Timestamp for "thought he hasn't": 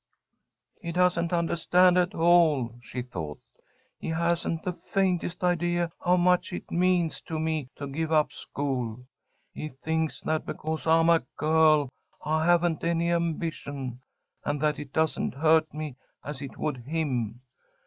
3.03-4.63